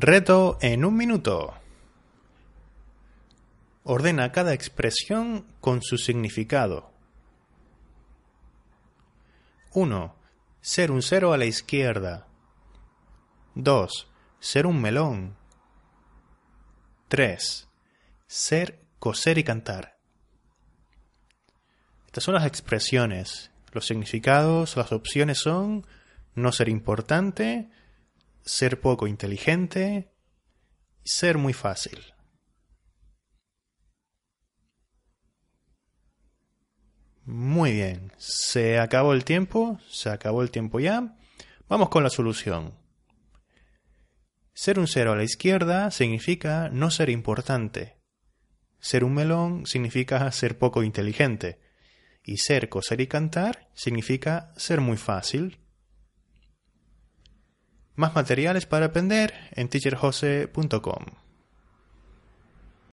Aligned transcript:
Reto 0.00 0.58
en 0.60 0.84
un 0.84 0.96
minuto. 0.96 1.54
Ordena 3.82 4.30
cada 4.30 4.54
expresión 4.54 5.44
con 5.60 5.82
su 5.82 5.98
significado. 5.98 6.92
1. 9.72 10.14
Ser 10.60 10.92
un 10.92 11.02
cero 11.02 11.32
a 11.32 11.36
la 11.36 11.46
izquierda. 11.46 12.28
2. 13.56 14.08
Ser 14.38 14.66
un 14.68 14.80
melón. 14.80 15.36
3. 17.08 17.68
Ser, 18.28 18.80
coser 19.00 19.36
y 19.38 19.42
cantar. 19.42 19.98
Estas 22.06 22.22
son 22.22 22.34
las 22.34 22.46
expresiones. 22.46 23.50
Los 23.72 23.86
significados, 23.88 24.76
las 24.76 24.92
opciones 24.92 25.38
son 25.38 25.84
no 26.36 26.52
ser 26.52 26.68
importante, 26.68 27.68
ser 28.48 28.80
poco 28.80 29.06
inteligente 29.06 30.10
y 31.04 31.08
ser 31.08 31.36
muy 31.36 31.52
fácil. 31.52 31.98
Muy 37.24 37.72
bien, 37.72 38.10
se 38.16 38.78
acabó 38.78 39.12
el 39.12 39.24
tiempo, 39.24 39.78
se 39.86 40.08
acabó 40.08 40.40
el 40.40 40.50
tiempo 40.50 40.80
ya. 40.80 41.14
Vamos 41.68 41.90
con 41.90 42.02
la 42.02 42.08
solución. 42.08 42.74
Ser 44.54 44.78
un 44.78 44.88
cero 44.88 45.12
a 45.12 45.16
la 45.16 45.24
izquierda 45.24 45.90
significa 45.90 46.70
no 46.70 46.90
ser 46.90 47.10
importante. 47.10 47.98
Ser 48.80 49.04
un 49.04 49.12
melón 49.12 49.66
significa 49.66 50.32
ser 50.32 50.56
poco 50.56 50.82
inteligente. 50.82 51.60
Y 52.24 52.38
ser, 52.38 52.70
coser 52.70 53.02
y 53.02 53.06
cantar 53.06 53.68
significa 53.74 54.54
ser 54.56 54.80
muy 54.80 54.96
fácil. 54.96 55.67
Más 57.98 58.14
materiales 58.14 58.64
para 58.64 58.86
aprender 58.86 59.34
en 59.56 59.68
teacherjose.com. 59.68 61.27